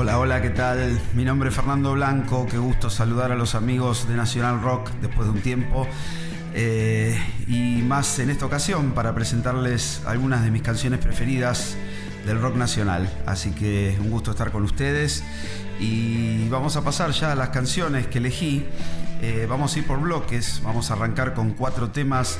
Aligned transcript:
Hola, 0.00 0.18
hola, 0.18 0.40
¿qué 0.40 0.48
tal? 0.48 0.98
Mi 1.12 1.26
nombre 1.26 1.50
es 1.50 1.54
Fernando 1.54 1.92
Blanco, 1.92 2.46
qué 2.50 2.56
gusto 2.56 2.88
saludar 2.88 3.32
a 3.32 3.34
los 3.34 3.54
amigos 3.54 4.08
de 4.08 4.16
Nacional 4.16 4.62
Rock 4.62 4.88
después 5.02 5.28
de 5.28 5.34
un 5.34 5.42
tiempo. 5.42 5.86
Eh, 6.54 7.22
y 7.46 7.82
más 7.82 8.18
en 8.18 8.30
esta 8.30 8.46
ocasión 8.46 8.92
para 8.92 9.14
presentarles 9.14 10.00
algunas 10.06 10.42
de 10.42 10.50
mis 10.50 10.62
canciones 10.62 11.00
preferidas 11.00 11.76
del 12.24 12.40
rock 12.40 12.56
nacional. 12.56 13.12
Así 13.26 13.50
que 13.50 13.98
un 14.00 14.08
gusto 14.08 14.30
estar 14.30 14.50
con 14.50 14.62
ustedes. 14.62 15.22
Y 15.78 16.48
vamos 16.48 16.76
a 16.76 16.82
pasar 16.82 17.10
ya 17.10 17.32
a 17.32 17.34
las 17.34 17.50
canciones 17.50 18.06
que 18.06 18.20
elegí. 18.20 18.64
Eh, 19.20 19.46
vamos 19.50 19.76
a 19.76 19.80
ir 19.80 19.86
por 19.86 20.00
bloques. 20.00 20.62
Vamos 20.64 20.90
a 20.90 20.94
arrancar 20.94 21.34
con 21.34 21.50
cuatro 21.50 21.90
temas 21.90 22.38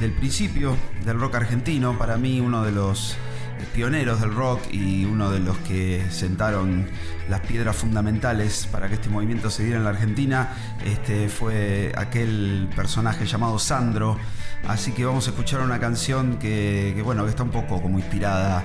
del 0.00 0.12
principio 0.12 0.78
del 1.04 1.20
rock 1.20 1.34
argentino. 1.34 1.98
Para 1.98 2.16
mí 2.16 2.40
uno 2.40 2.64
de 2.64 2.72
los 2.72 3.18
pioneros 3.66 4.20
del 4.20 4.34
rock 4.34 4.60
y 4.70 5.04
uno 5.04 5.30
de 5.30 5.40
los 5.40 5.56
que 5.58 6.04
sentaron 6.10 6.86
las 7.28 7.40
piedras 7.40 7.76
fundamentales 7.76 8.68
para 8.70 8.88
que 8.88 8.94
este 8.94 9.08
movimiento 9.08 9.50
se 9.50 9.64
diera 9.64 9.78
en 9.78 9.84
la 9.84 9.90
Argentina 9.90 10.50
este, 10.84 11.28
fue 11.28 11.92
aquel 11.96 12.68
personaje 12.74 13.26
llamado 13.26 13.58
Sandro. 13.58 14.18
Así 14.66 14.92
que 14.92 15.04
vamos 15.04 15.26
a 15.26 15.30
escuchar 15.30 15.60
una 15.60 15.78
canción 15.80 16.38
que, 16.38 17.00
bueno, 17.04 17.24
que 17.24 17.30
está 17.30 17.42
un 17.42 17.50
poco 17.50 17.82
como 17.82 17.98
inspirada 17.98 18.64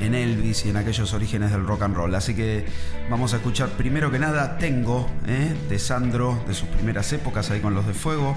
en 0.00 0.14
Elvis 0.14 0.66
y 0.66 0.70
en 0.70 0.76
aquellos 0.76 1.12
orígenes 1.14 1.52
del 1.52 1.66
rock 1.66 1.82
and 1.82 1.96
roll. 1.96 2.14
Así 2.14 2.34
que 2.34 2.66
vamos 3.08 3.32
a 3.32 3.36
escuchar 3.36 3.70
primero 3.70 4.10
que 4.10 4.18
nada 4.18 4.58
Tengo, 4.58 5.08
¿eh? 5.26 5.54
de 5.68 5.78
Sandro, 5.78 6.42
de 6.46 6.54
sus 6.54 6.68
primeras 6.68 7.12
épocas 7.12 7.50
ahí 7.50 7.60
con 7.60 7.74
los 7.74 7.86
de 7.86 7.94
fuego. 7.94 8.36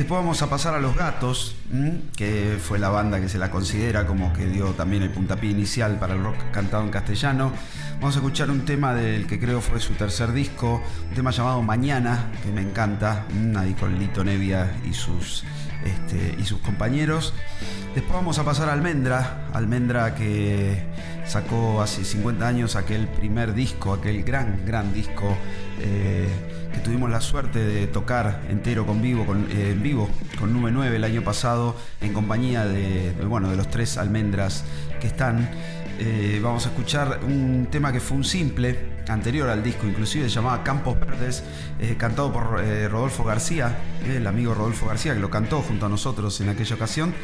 Después 0.00 0.18
vamos 0.18 0.40
a 0.40 0.48
pasar 0.48 0.74
a 0.74 0.80
Los 0.80 0.96
Gatos, 0.96 1.54
que 2.16 2.56
fue 2.58 2.78
la 2.78 2.88
banda 2.88 3.20
que 3.20 3.28
se 3.28 3.36
la 3.36 3.50
considera 3.50 4.06
como 4.06 4.32
que 4.32 4.46
dio 4.46 4.68
también 4.68 5.02
el 5.02 5.10
puntapié 5.10 5.50
inicial 5.50 5.98
para 5.98 6.14
el 6.14 6.24
rock 6.24 6.36
cantado 6.52 6.82
en 6.84 6.88
castellano. 6.88 7.52
Vamos 7.96 8.16
a 8.16 8.20
escuchar 8.20 8.50
un 8.50 8.64
tema 8.64 8.94
del 8.94 9.26
que 9.26 9.38
creo 9.38 9.60
fue 9.60 9.78
su 9.78 9.92
tercer 9.92 10.32
disco, 10.32 10.82
un 11.06 11.14
tema 11.14 11.32
llamado 11.32 11.60
Mañana, 11.60 12.30
que 12.42 12.50
me 12.50 12.62
encanta, 12.62 13.26
ahí 13.58 13.74
con 13.74 13.98
Lito 13.98 14.24
Nevia 14.24 14.74
y 14.88 14.94
sus, 14.94 15.44
este, 15.84 16.34
y 16.40 16.46
sus 16.46 16.60
compañeros. 16.60 17.34
Después 17.94 18.14
vamos 18.14 18.38
a 18.38 18.44
pasar 18.44 18.70
a 18.70 18.72
Almendra, 18.72 19.48
Almendra 19.52 20.14
que 20.14 20.82
sacó 21.26 21.82
hace 21.82 22.06
50 22.06 22.48
años 22.48 22.74
aquel 22.74 23.06
primer 23.06 23.52
disco, 23.52 23.92
aquel 23.92 24.22
gran, 24.24 24.64
gran 24.64 24.94
disco. 24.94 25.36
Eh, 25.78 26.59
que 26.72 26.78
tuvimos 26.80 27.10
la 27.10 27.20
suerte 27.20 27.58
de 27.58 27.86
tocar 27.86 28.42
entero 28.48 28.86
con 28.86 29.02
vivo, 29.02 29.26
con, 29.26 29.46
eh, 29.50 29.72
en 29.72 29.82
vivo 29.82 30.08
con 30.38 30.52
Nube 30.52 30.70
9 30.70 30.96
el 30.96 31.04
año 31.04 31.22
pasado 31.22 31.76
en 32.00 32.12
compañía 32.12 32.64
de, 32.64 33.12
bueno, 33.26 33.50
de 33.50 33.56
los 33.56 33.68
tres 33.68 33.98
almendras 33.98 34.64
que 35.00 35.06
están. 35.06 35.50
Eh, 35.98 36.40
vamos 36.42 36.66
a 36.66 36.70
escuchar 36.70 37.20
un 37.24 37.68
tema 37.70 37.92
que 37.92 38.00
fue 38.00 38.16
un 38.16 38.24
simple, 38.24 38.89
anterior 39.10 39.48
al 39.48 39.62
disco, 39.62 39.86
inclusive 39.86 40.28
se 40.28 40.34
llamaba 40.34 40.62
Campos 40.62 40.98
Verdes, 40.98 41.44
eh, 41.78 41.96
cantado 41.98 42.32
por 42.32 42.64
Rodolfo 42.90 43.24
García, 43.24 43.78
el 44.06 44.26
amigo 44.26 44.54
Rodolfo 44.54 44.86
García, 44.86 45.14
que 45.14 45.20
lo 45.20 45.30
cantó 45.30 45.60
junto 45.62 45.86
a 45.86 45.88
nosotros 45.88 46.40
en 46.40 46.48
aquella 46.48 46.76
ocasión. 46.76 47.14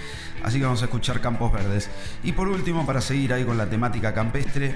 Así 0.43 0.59
que 0.59 0.65
vamos 0.65 0.83
a 0.83 0.85
escuchar 0.87 1.21
Campos 1.21 1.53
Verdes. 1.53 1.91
Y 2.23 2.33
por 2.33 2.49
último, 2.49 2.87
para 2.87 3.01
seguir 3.01 3.33
ahí 3.33 3.45
con 3.45 3.57
la 3.57 3.69
temática 3.69 4.15
campestre, 4.15 4.75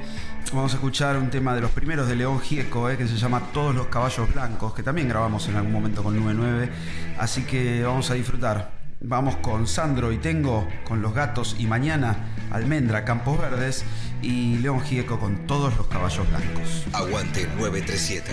vamos 0.52 0.72
a 0.72 0.76
escuchar 0.76 1.16
un 1.16 1.30
tema 1.30 1.54
de 1.54 1.60
los 1.60 1.70
primeros 1.70 2.08
de 2.08 2.16
León 2.16 2.40
Gieco, 2.40 2.88
que 2.88 3.06
se 3.06 3.16
llama 3.16 3.40
Todos 3.52 3.74
los 3.74 3.86
caballos 3.86 4.32
blancos, 4.32 4.74
que 4.74 4.82
también 4.82 5.08
grabamos 5.08 5.48
en 5.48 5.56
algún 5.56 5.72
momento 5.72 6.02
con 6.02 6.16
Nube 6.16 6.34
9. 6.34 6.70
Así 7.18 7.42
que 7.42 7.84
vamos 7.84 8.10
a 8.10 8.14
disfrutar. 8.14 8.79
Vamos 9.02 9.36
con 9.36 9.66
Sandro 9.66 10.12
y 10.12 10.18
Tengo, 10.18 10.68
con 10.84 11.00
Los 11.00 11.14
Gatos 11.14 11.56
y 11.58 11.66
Mañana, 11.66 12.34
Almendra, 12.50 13.06
Campos 13.06 13.38
Verdes 13.40 13.82
y 14.20 14.58
León 14.58 14.82
Gieco 14.82 15.18
con 15.18 15.46
todos 15.46 15.74
los 15.78 15.86
caballos 15.86 16.28
blancos. 16.28 16.84
Aguante 16.92 17.48
937, 17.58 18.30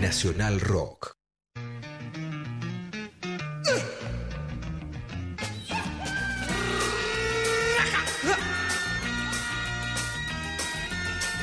Nacional 0.00 0.60
Rock. 0.60 1.16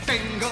Tengo 0.05 0.51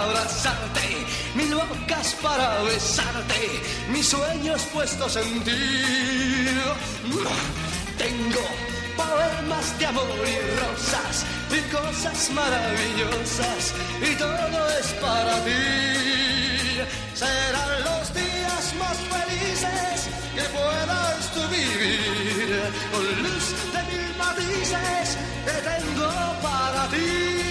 Abrazarte, 0.00 1.06
mil 1.34 1.54
bocas 1.54 2.14
para 2.22 2.62
besarte, 2.62 3.62
mis 3.90 4.08
sueños 4.08 4.62
puestos 4.72 5.16
en 5.16 5.40
ti. 5.44 5.50
Tengo 7.98 8.44
poemas 8.96 9.78
de 9.78 9.86
amor 9.86 10.24
y 10.26 10.38
rosas, 10.60 11.24
y 11.50 11.60
cosas 11.70 12.30
maravillosas, 12.30 13.74
y 14.00 14.14
todo 14.16 14.60
es 14.80 14.86
para 15.04 15.34
ti. 15.44 16.80
Serán 17.14 17.72
los 17.84 18.14
días 18.14 18.64
más 18.78 18.96
felices 19.14 20.08
que 20.34 20.44
puedas 20.56 21.20
tú 21.34 21.42
vivir, 21.48 22.62
con 22.92 23.04
luz 23.22 23.46
de 23.74 23.80
mil 23.90 24.16
matices 24.16 25.18
que 25.44 25.56
tengo 25.70 26.10
para 26.42 26.88
ti. 26.88 27.49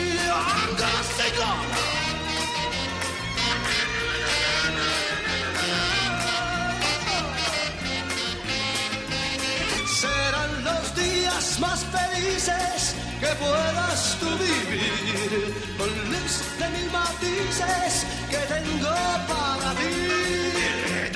Que 13.30 13.36
puedas 13.36 14.18
tú 14.20 14.30
vivir, 14.38 15.54
con 15.78 15.90
luz 16.12 16.34
de 16.60 16.68
mil 16.76 16.90
matices 16.92 18.06
que 18.32 18.42
tengo 18.54 18.96
para 19.32 19.70
ti. 19.80 19.96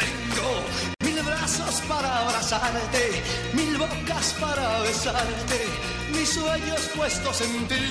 Tengo 0.04 0.50
mil 1.06 1.24
brazos 1.24 1.76
para 1.88 2.10
abrazarte, 2.20 3.04
mil 3.54 3.78
bocas 3.78 4.28
para 4.40 4.80
besarte, 4.82 5.60
mis 6.12 6.30
sueños 6.30 6.82
puestos 6.96 7.42
en 7.42 7.68
ti. 7.68 7.86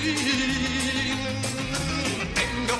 Tengo 2.39 2.79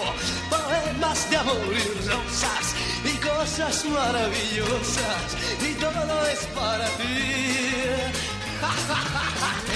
poemas 0.50 1.30
de 1.30 1.38
amor 1.38 1.74
y 1.81 2.07
rosas 2.10 2.66
y 3.04 3.13
cosas 3.30 3.86
maravillosas 3.86 5.28
y 5.69 5.74
todo 5.74 6.28
es 6.28 6.42
para 6.57 6.88
ti. 7.00 7.13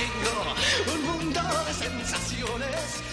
sensaciones. 2.37 3.03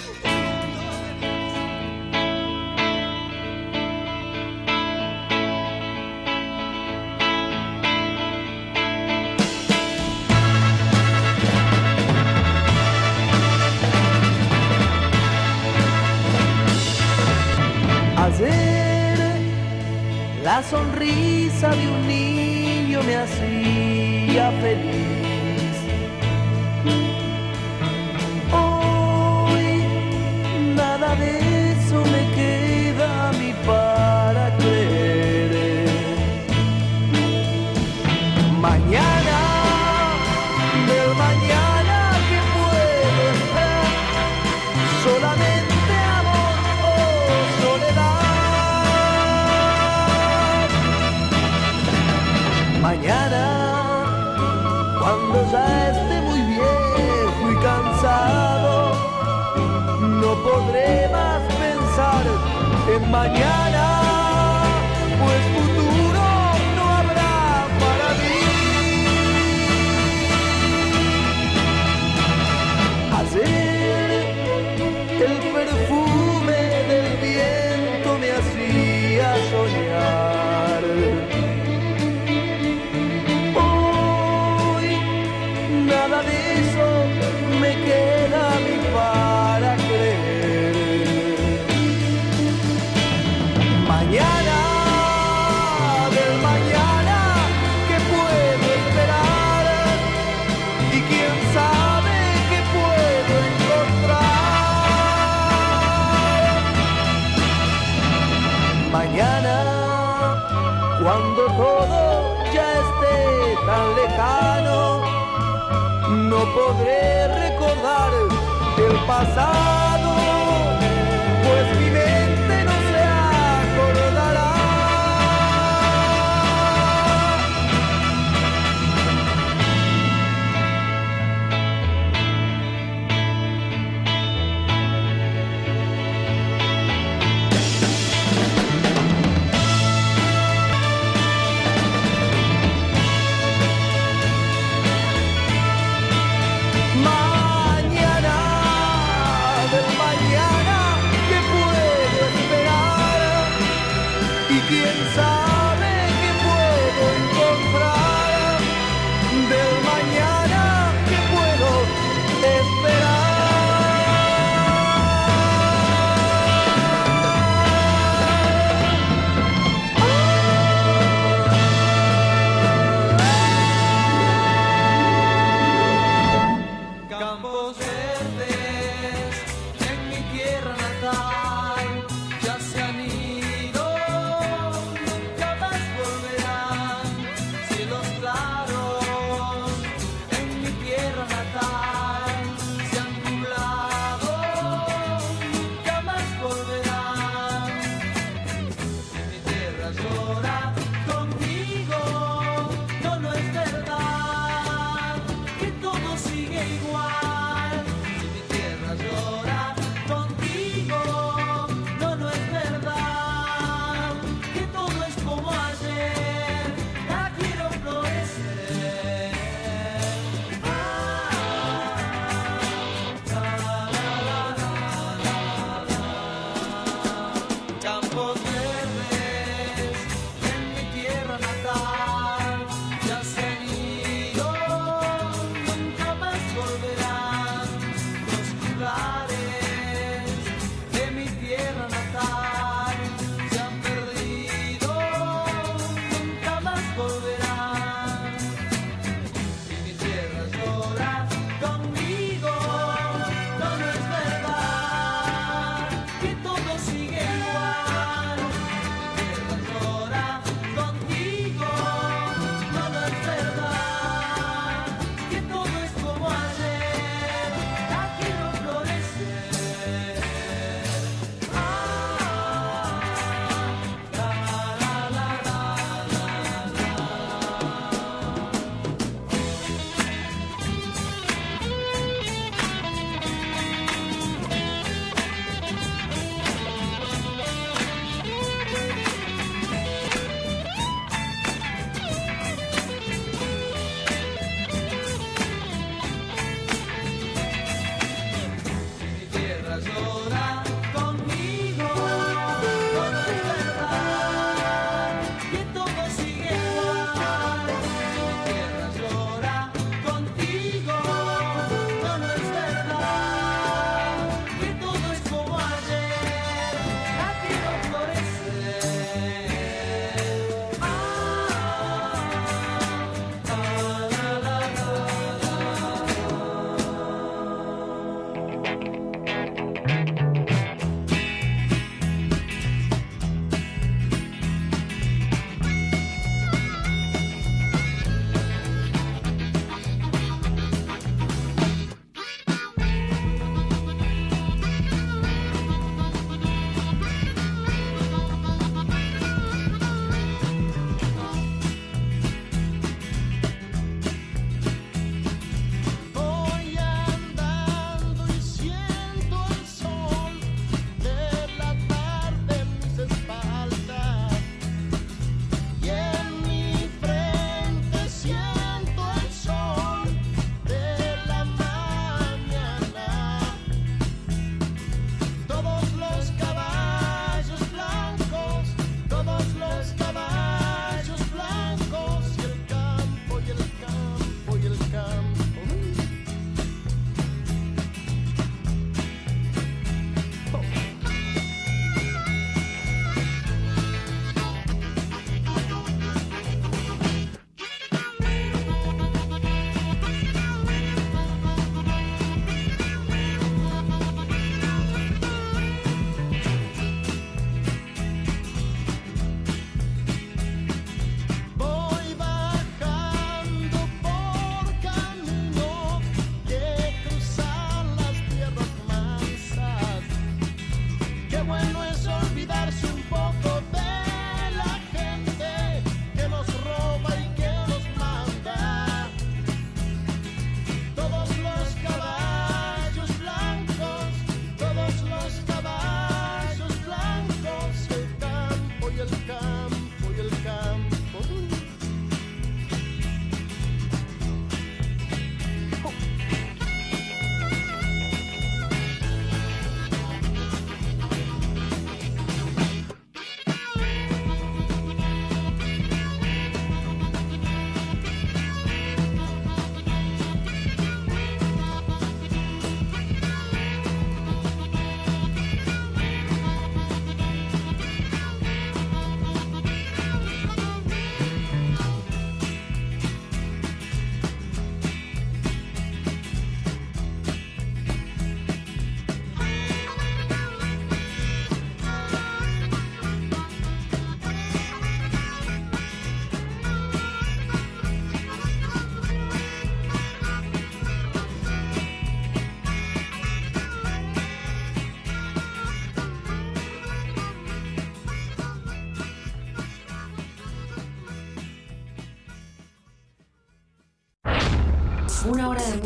Ayer 18.17 19.19
la 20.43 20.63
sonrisa 20.63 21.71
de 21.71 21.89
un 21.89 22.09
niño 22.09 23.03
me 23.03 23.17
hacía 23.17 24.51
feliz. 24.63 25.14
Mañana, 63.15 63.44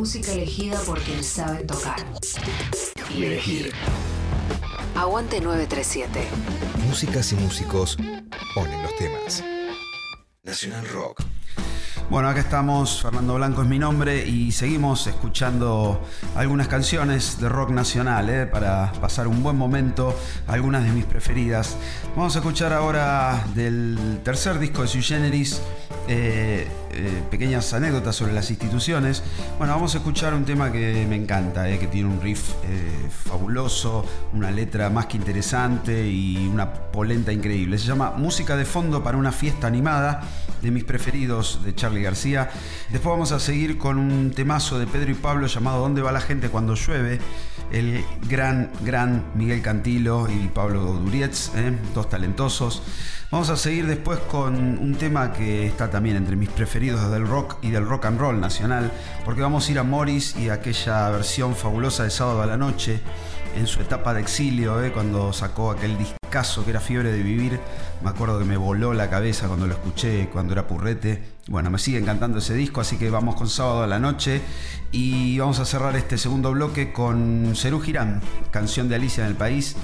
música 0.08 0.32
elegida 0.32 0.80
por 0.86 0.98
quienes 1.02 1.26
saben 1.26 1.66
tocar. 1.66 1.98
Y 3.14 3.24
elegir. 3.24 3.74
Aguante 4.94 5.38
937. 5.38 6.26
Músicas 6.86 7.30
y 7.32 7.34
músicos 7.34 7.98
ponen 8.54 8.82
los 8.84 8.96
temas. 8.96 9.44
Nacional 10.44 10.88
Rock. 10.88 11.24
Bueno, 12.08 12.26
acá 12.30 12.40
estamos, 12.40 13.02
Fernando 13.02 13.34
Blanco 13.34 13.60
es 13.60 13.68
mi 13.68 13.78
nombre 13.78 14.26
y 14.26 14.50
seguimos 14.50 15.06
escuchando 15.06 16.00
algunas 16.36 16.68
canciones 16.68 17.38
de 17.38 17.50
rock 17.50 17.68
nacional 17.68 18.30
¿eh? 18.30 18.46
para 18.46 18.90
pasar 18.92 19.28
un 19.28 19.42
buen 19.42 19.58
momento, 19.58 20.18
algunas 20.46 20.84
de 20.84 20.92
mis 20.92 21.04
preferidas. 21.04 21.76
Vamos 22.16 22.34
a 22.34 22.38
escuchar 22.38 22.72
ahora 22.72 23.44
del 23.54 24.20
tercer 24.24 24.58
disco 24.58 24.80
de 24.80 24.88
Sui 24.88 25.02
Generis, 25.02 25.60
eh, 26.08 26.66
eh, 26.92 27.22
pequeñas 27.30 27.72
anécdotas 27.72 28.16
sobre 28.16 28.32
las 28.32 28.50
instituciones. 28.50 29.22
Bueno, 29.58 29.74
vamos 29.74 29.94
a 29.94 29.98
escuchar 29.98 30.34
un 30.34 30.44
tema 30.44 30.72
que 30.72 31.06
me 31.08 31.16
encanta, 31.16 31.64
que 31.78 31.86
tiene 31.86 32.08
un 32.08 32.20
riff 32.20 32.54
fabuloso, 33.24 34.04
una 34.32 34.50
letra 34.50 34.90
más 34.90 35.06
que 35.06 35.16
interesante 35.16 36.08
y 36.08 36.48
una 36.48 36.72
polenta 36.72 37.32
increíble. 37.32 37.78
Se 37.78 37.86
llama 37.86 38.12
Música 38.16 38.56
de 38.56 38.64
fondo 38.64 39.02
para 39.02 39.18
una 39.18 39.32
fiesta 39.32 39.66
animada, 39.66 40.22
de 40.62 40.70
mis 40.70 40.84
preferidos 40.84 41.60
de 41.64 41.74
Charlie 41.74 42.02
García. 42.02 42.50
Después 42.90 43.12
vamos 43.12 43.32
a 43.32 43.40
seguir 43.40 43.78
con 43.78 43.98
un 43.98 44.30
temazo 44.30 44.78
de 44.78 44.86
Pedro 44.86 45.10
y 45.10 45.14
Pablo 45.14 45.46
llamado 45.46 45.80
¿Dónde 45.80 46.02
va 46.02 46.12
la 46.12 46.20
gente 46.20 46.48
cuando 46.48 46.74
llueve? 46.74 47.18
El 47.70 48.02
gran, 48.28 48.70
gran 48.82 49.26
Miguel 49.34 49.60
Cantilo 49.60 50.28
y 50.30 50.48
Pablo 50.48 50.80
Durietz, 50.80 51.52
¿eh? 51.54 51.72
dos 51.94 52.08
talentosos. 52.08 52.82
Vamos 53.30 53.50
a 53.50 53.56
seguir 53.58 53.86
después 53.86 54.18
con 54.20 54.78
un 54.78 54.94
tema 54.94 55.34
que 55.34 55.66
está 55.66 55.90
también 55.90 56.16
entre 56.16 56.34
mis 56.34 56.48
preferidos 56.48 57.10
del 57.10 57.26
rock 57.28 57.58
y 57.60 57.70
del 57.70 57.84
rock 57.84 58.06
and 58.06 58.18
roll 58.18 58.40
nacional, 58.40 58.90
porque 59.22 59.42
vamos 59.42 59.68
a 59.68 59.70
ir 59.70 59.78
a 59.78 59.82
Morris 59.82 60.34
y 60.34 60.48
a 60.48 60.54
aquella 60.54 61.10
versión 61.10 61.54
fabulosa 61.54 62.04
de 62.04 62.10
Sábado 62.10 62.40
a 62.40 62.46
la 62.46 62.56
Noche 62.56 63.00
en 63.54 63.66
su 63.66 63.82
etapa 63.82 64.14
de 64.14 64.22
exilio, 64.22 64.82
¿eh? 64.82 64.92
cuando 64.92 65.34
sacó 65.34 65.70
aquel 65.70 65.98
discazo 65.98 66.64
que 66.64 66.70
era 66.70 66.80
Fiebre 66.80 67.12
de 67.12 67.22
Vivir. 67.22 67.60
Me 68.02 68.08
acuerdo 68.08 68.38
que 68.38 68.46
me 68.46 68.56
voló 68.56 68.94
la 68.94 69.10
cabeza 69.10 69.46
cuando 69.46 69.66
lo 69.66 69.74
escuché, 69.74 70.30
cuando 70.32 70.54
era 70.54 70.66
purrete. 70.66 71.22
Bueno, 71.48 71.70
me 71.70 71.78
sigue 71.78 71.96
encantando 71.96 72.40
ese 72.40 72.52
disco, 72.52 72.82
así 72.82 72.98
que 72.98 73.08
vamos 73.08 73.34
con 73.34 73.48
sábado 73.48 73.82
a 73.82 73.86
la 73.86 73.98
noche 73.98 74.42
y 74.92 75.38
vamos 75.38 75.58
a 75.60 75.64
cerrar 75.64 75.96
este 75.96 76.18
segundo 76.18 76.52
bloque 76.52 76.92
con 76.92 77.54
Cerú 77.56 77.80
Girán, 77.80 78.20
canción 78.50 78.90
de 78.90 78.96
Alicia 78.96 79.24
en 79.24 79.30
el 79.30 79.36
País. 79.36 79.74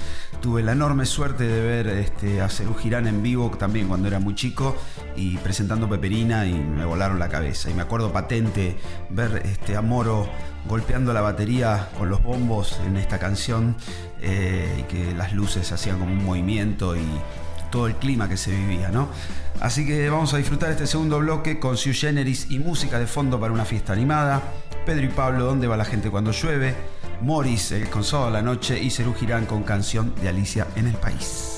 Tuve 0.41 0.61
la 0.61 0.73
enorme 0.73 1.07
suerte 1.07 1.47
de 1.47 1.61
ver 1.61 1.87
este, 1.87 2.39
a 2.39 2.49
Cerú 2.49 2.75
Girán 2.75 3.07
en 3.07 3.23
vivo 3.23 3.49
también 3.57 3.87
cuando 3.87 4.07
era 4.07 4.19
muy 4.19 4.35
chico 4.35 4.77
y 5.15 5.37
presentando 5.37 5.89
Peperina 5.89 6.45
y 6.45 6.53
me 6.53 6.85
volaron 6.85 7.17
la 7.17 7.29
cabeza. 7.29 7.71
Y 7.71 7.73
me 7.73 7.81
acuerdo 7.81 8.13
patente 8.13 8.77
ver 9.09 9.41
este, 9.43 9.75
a 9.75 9.81
Moro 9.81 10.29
golpeando 10.69 11.13
la 11.13 11.21
batería 11.21 11.89
con 11.97 12.09
los 12.09 12.21
bombos 12.21 12.79
en 12.85 12.95
esta 12.97 13.17
canción 13.17 13.75
eh, 14.21 14.81
y 14.81 14.83
que 14.83 15.15
las 15.15 15.33
luces 15.33 15.71
hacían 15.71 15.97
como 15.97 16.11
un 16.11 16.25
movimiento 16.25 16.95
y 16.95 17.07
todo 17.71 17.87
el 17.87 17.95
clima 17.95 18.29
que 18.29 18.37
se 18.37 18.51
vivía, 18.51 18.89
¿no? 18.89 19.09
Así 19.59 19.85
que 19.85 20.09
vamos 20.09 20.33
a 20.33 20.37
disfrutar 20.37 20.71
este 20.71 20.87
segundo 20.87 21.19
bloque 21.19 21.59
con 21.59 21.77
Sui 21.77 21.93
Generis 21.93 22.47
y 22.49 22.59
música 22.59 22.99
de 22.99 23.07
fondo 23.07 23.39
para 23.39 23.53
una 23.53 23.65
fiesta 23.65 23.93
animada. 23.93 24.41
Pedro 24.85 25.05
y 25.05 25.09
Pablo, 25.09 25.45
¿dónde 25.45 25.67
va 25.67 25.77
la 25.77 25.85
gente 25.85 26.09
cuando 26.09 26.31
llueve? 26.31 26.75
Morris, 27.21 27.71
el 27.71 27.89
consado 27.89 28.25
de 28.25 28.31
la 28.31 28.41
noche 28.41 28.81
y 28.81 28.89
Cerú 28.89 29.13
Girán 29.13 29.45
con 29.45 29.63
canción 29.63 30.13
de 30.21 30.29
Alicia 30.29 30.67
en 30.75 30.87
el 30.87 30.95
país. 30.95 31.54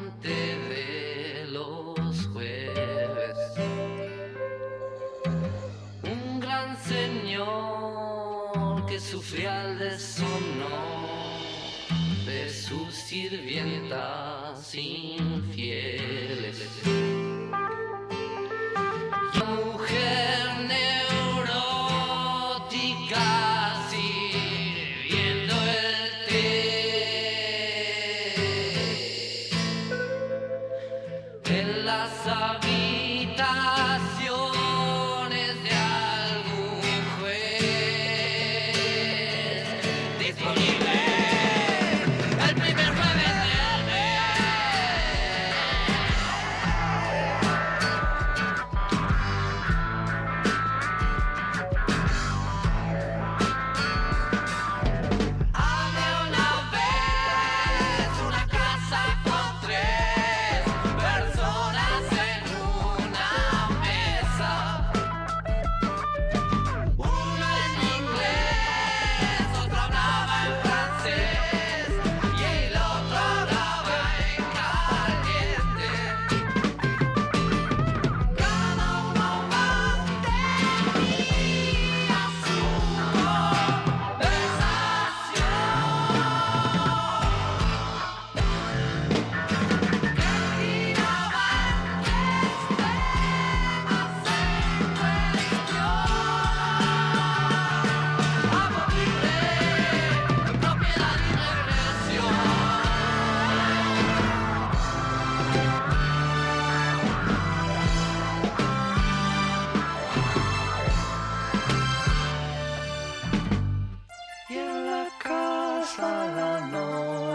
amante 0.00 0.28
de 0.28 1.46
los 1.50 2.26
jueves. 2.32 3.36
Un 6.02 6.40
gran 6.40 6.76
señor 6.78 8.86
que 8.86 8.98
sufría 8.98 9.66
el 9.66 9.78
deshonor 9.78 10.30
de 12.26 12.48
su 12.48 12.90
sirvienta. 12.90 14.19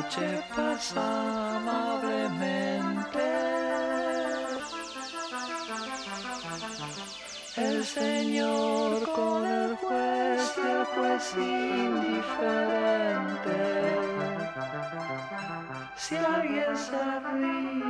noche 0.05 0.43
pasa 0.55 1.57
amablemente. 1.57 3.19
El 7.57 7.85
Señor 7.85 9.11
con 9.13 9.45
el 9.45 9.75
juez 9.77 10.53
y 10.57 10.61
el 10.61 10.85
juez 10.85 11.33
indiferente. 11.37 12.35
Si 15.95 16.15
alguien 16.17 16.75
se 16.75 17.19
ríe. 17.31 17.85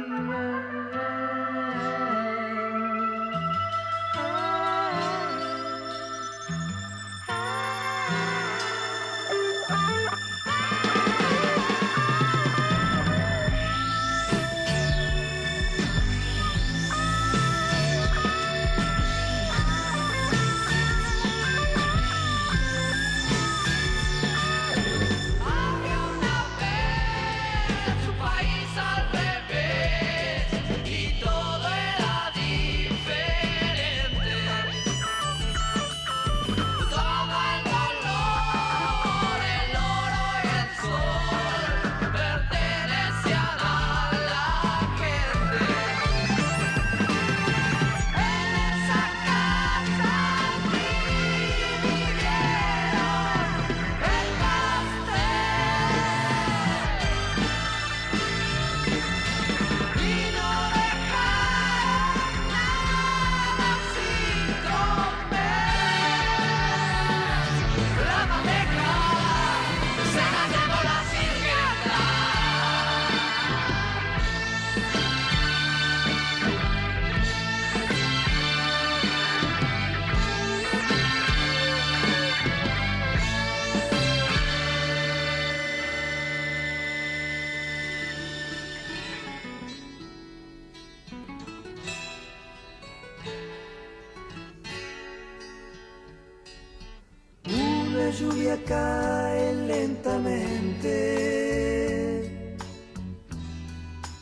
Lluvia 98.19 98.57
cae 98.65 99.53
lentamente 99.53 100.91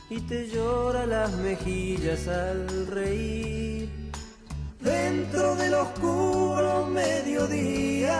y 0.10 0.20
te 0.22 0.48
llora 0.50 1.06
las 1.06 1.32
mejillas 1.34 2.28
al 2.28 2.88
reír. 2.88 3.90
Dentro 4.80 5.56
del 5.56 5.76
oscuro 5.76 6.88
mediodía, 6.88 8.20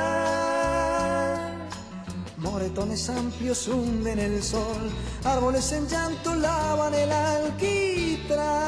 moretones 2.38 3.10
amplios 3.10 3.68
hunden 3.68 4.20
el 4.20 4.42
sol, 4.42 4.92
árboles 5.26 5.72
en 5.74 5.88
llanto 5.88 6.36
lavan 6.36 6.94
el 6.94 7.12
alquitrán. 7.12 8.62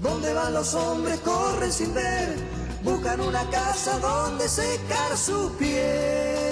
¿Dónde 0.00 0.32
van 0.32 0.54
los 0.54 0.74
hombres? 0.74 1.20
Corren 1.20 1.72
sin 1.72 1.92
ver 1.92 2.53
buscan 2.84 3.20
una 3.20 3.42
casa 3.50 3.98
donde 3.98 4.48
secar 4.48 5.16
su 5.16 5.50
piel. 5.58 6.43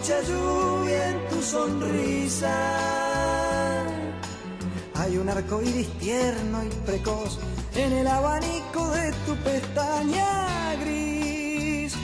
Mucha 0.00 0.22
lluvia 0.22 1.10
en 1.10 1.28
tu 1.28 1.42
sonrisa. 1.42 2.56
Hay 4.94 5.18
un 5.18 5.28
arco 5.28 5.60
iris 5.60 5.88
tierno 5.98 6.64
y 6.64 6.68
precoz 6.86 7.38
en 7.74 7.92
el 7.92 8.06
abanico 8.06 8.90
de 8.92 9.12
tu 9.26 9.36
pestaña 9.44 10.74
gris. 10.80 11.94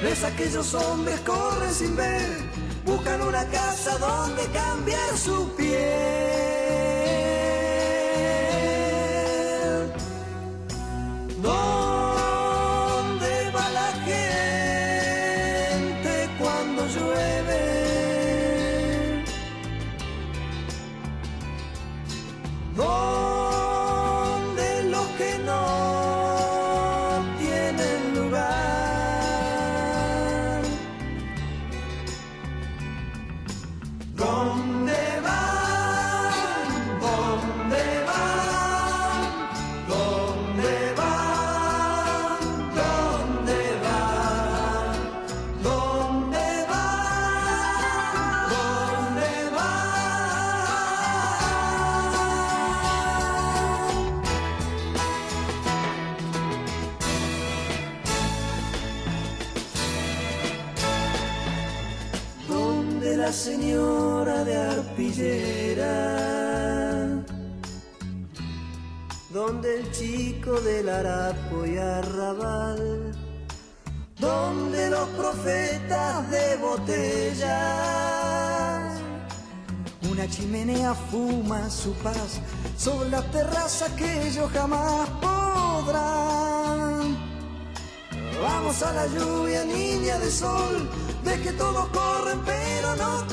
Ves 0.00 0.22
aquellos 0.22 0.72
hombres 0.74 1.18
corren 1.20 1.74
sin 1.74 1.96
ver, 1.96 2.28
buscan 2.86 3.20
una 3.22 3.44
casa 3.46 3.98
donde 3.98 4.42
cambiar 4.52 5.16
su 5.16 5.48
piel. 5.56 6.29
Terraza 83.30 83.86
que 83.96 84.28
ellos 84.28 84.50
jamás 84.52 85.08
podrán. 85.20 87.16
Vamos 88.42 88.82
a 88.82 88.92
la 88.92 89.06
lluvia, 89.06 89.64
niña 89.64 90.18
de 90.18 90.30
sol, 90.30 90.88
de 91.24 91.40
que 91.40 91.52
todos 91.52 91.86
corren, 91.88 92.40
pero 92.44 92.96
no 92.96 93.24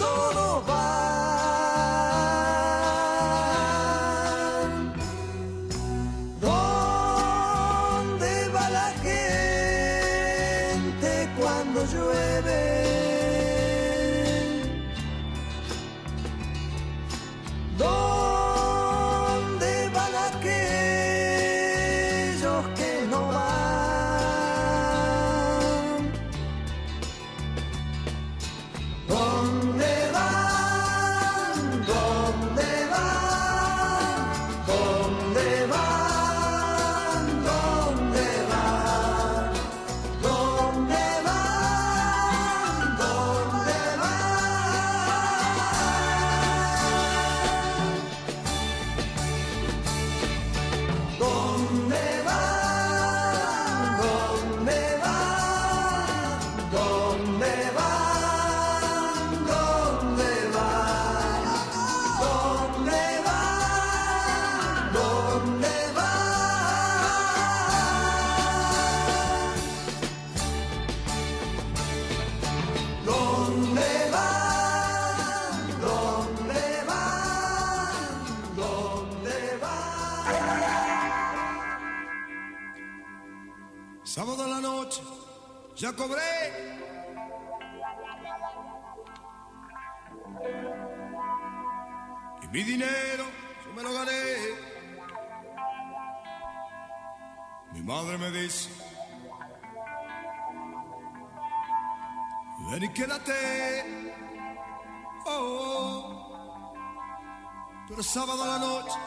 sábado 108.07 108.43
a 108.43 108.47
la 108.47 108.59
noche. 108.59 108.97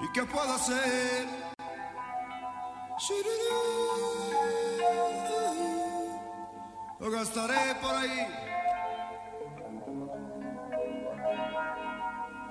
Y 0.00 0.12
que 0.12 0.22
pueda 0.24 0.58
ser 0.58 1.44
lo 7.00 7.10
gastaré 7.10 7.74
por 7.82 7.94
ahí. 7.94 8.26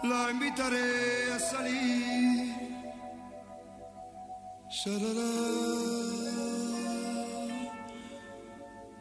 La 0.04 0.32
invitaré 0.32 1.34
a 1.34 1.40
salir. 1.40 2.34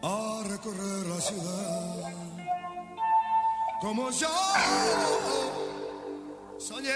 A 0.02 0.42
recorrer 0.48 1.06
la 1.06 1.20
ciudad 1.20 1.91
como 3.82 4.12
yo 4.12 4.28
soñé. 6.56 6.92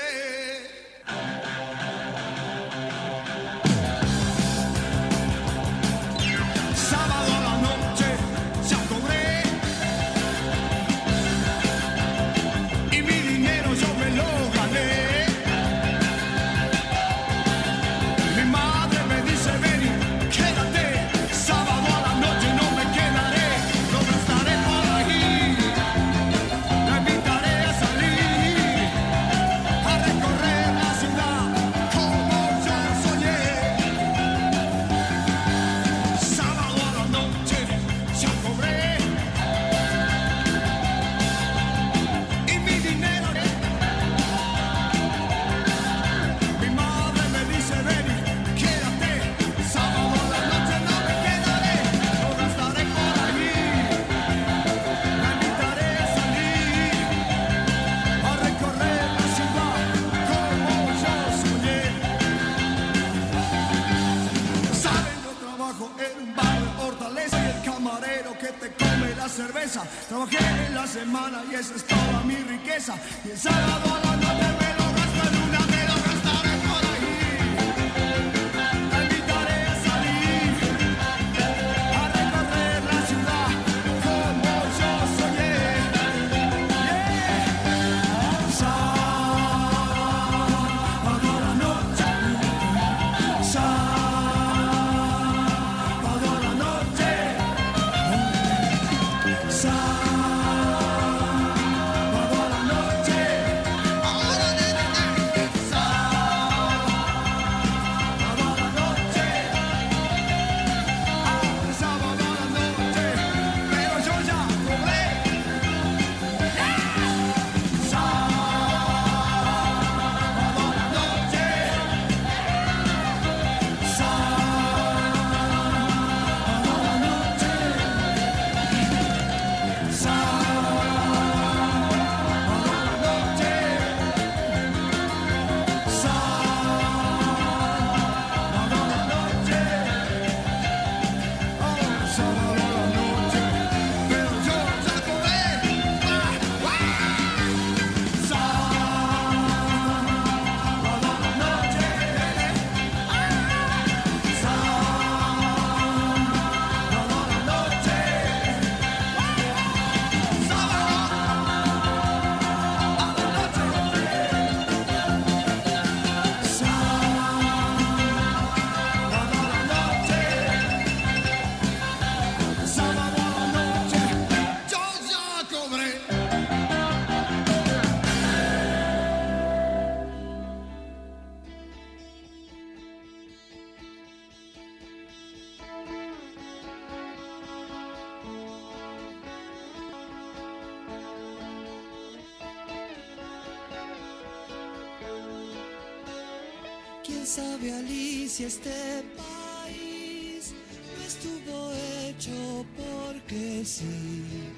si 198.37 198.45
este 198.45 199.03
país 199.17 200.53
no 200.95 201.03
estuvo 201.07 201.73
hecho 202.05 202.67
porque 202.77 203.65
sí. 203.65 204.53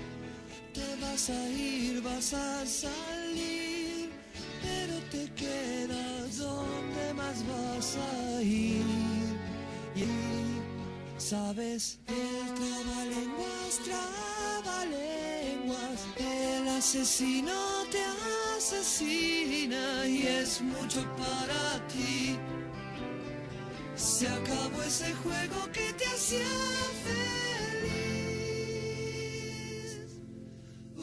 Te 0.75 0.97
vas 1.01 1.31
a 1.31 1.49
ir, 1.51 2.03
vas 2.03 2.35
a 2.35 2.67
salir, 2.67 4.11
pero 4.61 4.99
te 5.13 5.33
quedas 5.35 6.39
donde 6.39 7.15
más 7.15 7.45
vas 7.47 7.97
a 7.97 8.43
ir. 8.43 8.83
Y 9.95 10.07
sabes, 11.19 12.01
el 12.09 12.55
trabalenguas, 12.55 13.79
trabalenguas, 13.85 16.05
el 16.17 16.69
asesino 16.69 17.85
te 17.93 18.03
asesina 18.57 20.05
y 20.05 20.27
es 20.27 20.61
mucho 20.63 21.01
para 21.17 21.79
ti. 21.87 22.37
Se 23.99 24.29
acabó 24.29 24.83
ese 24.87 25.13
juego 25.13 25.67
que 25.73 25.93
te 25.95 26.05
hacía 26.07 26.39
feliz. 27.05 27.99
Uh. 30.97 31.03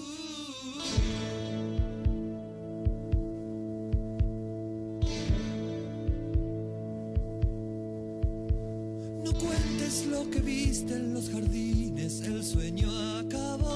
No 9.25 9.33
cuentes 9.33 10.05
lo 10.05 10.29
que 10.31 10.39
viste 10.39 10.93
en 10.95 11.13
los 11.13 11.29
jardines, 11.29 12.21
el 12.21 12.43
sueño 12.45 12.89
acabó. 13.19 13.75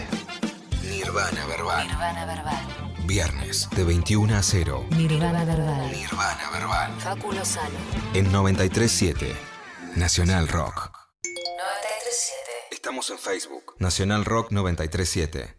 Viernes 3.11 3.67
de 3.75 3.83
21 3.83 4.37
a 4.37 4.41
0. 4.41 4.85
Nirvana 4.91 5.43
Verbal. 5.43 5.91
Nirvana 5.91 6.49
Verbal. 6.49 6.93
Facu 6.97 7.33
Lozano. 7.33 7.75
En 8.13 8.31
93.7. 8.31 9.35
Nacional 9.97 10.47
Rock. 10.47 10.93
937. 11.25 12.69
Estamos 12.71 13.09
en 13.09 13.19
Facebook. 13.19 13.75
Nacional 13.79 14.23
Rock 14.23 14.53
93.7. 14.53 15.55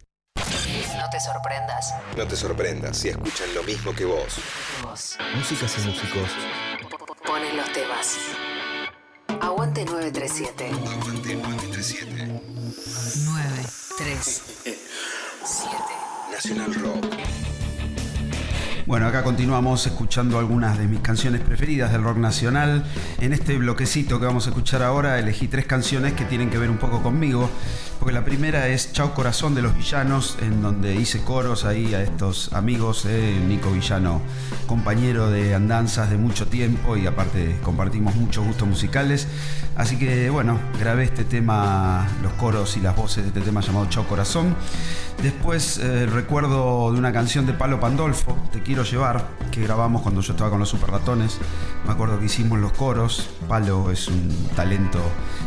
No 0.97 1.09
te 1.11 1.19
sorprendas. 1.19 1.93
No 2.17 2.27
te 2.27 2.35
sorprendas 2.35 2.97
si 2.97 3.09
escuchan 3.09 3.53
lo 3.53 3.61
mismo 3.61 3.93
que 3.93 4.05
vos. 4.05 4.39
Vos 4.81 5.15
Músicas 5.35 5.77
y 5.77 5.81
músicos. 5.81 6.31
pones 7.23 7.53
los 7.53 7.71
temas. 7.71 8.17
Aguante 9.39 9.85
937. 9.85 10.71
Aguante 10.71 11.37
93.7. 11.37 12.41
937. 13.25 16.02
Nacional 16.33 16.73
Rock. 16.81 17.62
Bueno, 18.85 19.07
acá 19.07 19.23
continuamos 19.23 19.87
escuchando 19.87 20.37
algunas 20.37 20.77
de 20.77 20.87
mis 20.87 20.99
canciones 20.99 21.39
preferidas 21.39 21.93
del 21.93 22.03
rock 22.03 22.17
nacional. 22.17 22.83
En 23.21 23.31
este 23.31 23.57
bloquecito 23.57 24.19
que 24.19 24.25
vamos 24.25 24.45
a 24.45 24.49
escuchar 24.49 24.83
ahora 24.83 25.19
elegí 25.19 25.47
tres 25.47 25.65
canciones 25.65 26.11
que 26.13 26.25
tienen 26.25 26.49
que 26.49 26.57
ver 26.57 26.69
un 26.69 26.77
poco 26.77 27.01
conmigo, 27.01 27.49
porque 27.97 28.13
la 28.13 28.25
primera 28.25 28.67
es 28.67 28.91
Chao 28.91 29.13
Corazón 29.13 29.55
de 29.55 29.61
los 29.61 29.73
Villanos, 29.73 30.37
en 30.41 30.61
donde 30.61 30.95
hice 30.95 31.21
coros 31.21 31.63
ahí 31.63 31.93
a 31.93 32.01
estos 32.01 32.51
amigos, 32.51 33.05
eh, 33.05 33.41
Nico 33.47 33.71
Villano, 33.71 34.21
compañero 34.67 35.31
de 35.31 35.55
andanzas 35.55 36.09
de 36.09 36.17
mucho 36.17 36.47
tiempo 36.47 36.97
y 36.97 37.07
aparte 37.07 37.55
compartimos 37.63 38.15
muchos 38.15 38.45
gustos 38.45 38.67
musicales. 38.67 39.29
Así 39.77 39.97
que 39.97 40.29
bueno, 40.29 40.59
grabé 40.77 41.05
este 41.05 41.23
tema, 41.23 42.05
los 42.21 42.33
coros 42.33 42.75
y 42.75 42.81
las 42.81 42.97
voces 42.97 43.23
de 43.23 43.29
este 43.29 43.41
tema 43.41 43.61
llamado 43.61 43.85
Chao 43.89 44.05
Corazón. 44.05 44.55
Después 45.21 45.77
eh, 45.77 46.05
recuerdo 46.05 46.91
de 46.91 46.99
una 46.99 47.13
canción 47.13 47.45
de 47.45 47.53
Palo 47.53 47.79
Pandolfo, 47.79 48.37
llevar, 48.81 49.27
que 49.51 49.61
grabamos 49.61 50.01
cuando 50.01 50.21
yo 50.21 50.33
estaba 50.33 50.49
con 50.49 50.59
los 50.59 50.69
Super 50.69 50.89
Ratones. 50.89 51.37
Me 51.85 51.91
acuerdo 51.91 52.17
que 52.17 52.25
hicimos 52.25 52.57
los 52.57 52.71
coros. 52.71 53.29
Palo 53.47 53.91
es 53.91 54.07
un 54.07 54.49
talento 54.55 54.99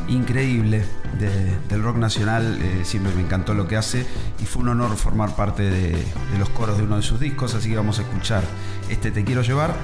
increíble 0.07 0.85
de- 1.19 1.57
del 1.69 1.83
rock 1.83 1.97
nacional. 1.97 2.59
eh, 2.61 2.83
siempre 2.85 3.13
me 3.15 3.23
encantó 3.23 3.55
lo 3.55 3.67
que 3.69 3.77
hace 3.77 4.07
y 4.41 4.47
fue 4.47 4.63
un 4.63 4.69
honor 4.71 4.97
formar 4.97 5.35
parte 5.37 5.63
de, 5.63 5.91
de 5.93 6.39
los 6.39 6.49
coros 6.51 6.77
de 6.79 6.85
uno 6.85 6.97
de 6.97 7.03
sus 7.03 7.19
discos. 7.21 7.55
Así 7.55 7.69
que 7.71 7.77
vamos 7.77 7.99
a 7.99 8.03
escuchar 8.03 8.43
este 8.89 9.11
Te 9.11 9.25
quiero 9.25 9.43
llevar. 9.43 9.75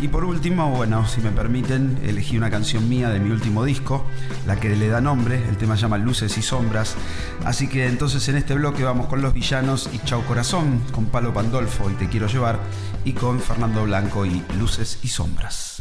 Y 0.00 0.08
por 0.08 0.24
último, 0.24 0.70
bueno, 0.70 1.06
si 1.08 1.20
me 1.20 1.30
permiten, 1.30 1.98
elegí 2.04 2.36
una 2.36 2.50
canción 2.50 2.88
mía 2.88 3.08
de 3.10 3.18
mi 3.20 3.30
último 3.30 3.64
disco, 3.64 4.04
la 4.46 4.56
que 4.56 4.74
le 4.76 4.88
da 4.88 5.00
nombre. 5.00 5.42
El 5.48 5.56
tema 5.56 5.76
se 5.76 5.82
llama 5.82 5.98
Luces 5.98 6.36
y 6.38 6.42
Sombras. 6.42 6.94
Así 7.44 7.68
que 7.68 7.86
entonces 7.86 8.28
en 8.28 8.36
este 8.36 8.54
bloque 8.54 8.84
vamos 8.84 9.06
con 9.06 9.22
Los 9.22 9.32
Villanos 9.34 9.88
y 9.92 9.98
Chau 10.00 10.22
Corazón, 10.24 10.80
con 10.92 11.06
Palo 11.06 11.32
Pandolfo 11.32 11.90
y 11.90 11.94
Te 11.94 12.08
Quiero 12.08 12.26
Llevar, 12.26 12.58
y 13.04 13.12
con 13.12 13.40
Fernando 13.40 13.84
Blanco 13.84 14.26
y 14.26 14.42
Luces 14.58 14.98
y 15.02 15.08
Sombras. 15.08 15.75